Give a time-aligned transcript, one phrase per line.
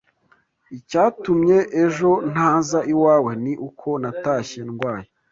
[0.77, 5.07] Icyatumye ejo ntaza iwawe ni uko natashye ndwaye